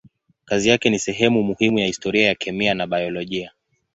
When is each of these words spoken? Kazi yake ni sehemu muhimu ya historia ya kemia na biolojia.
Kazi 0.45 0.69
yake 0.69 0.89
ni 0.89 0.99
sehemu 0.99 1.43
muhimu 1.43 1.79
ya 1.79 1.85
historia 1.87 2.27
ya 2.27 2.35
kemia 2.35 2.73
na 2.73 2.87
biolojia. 2.87 3.51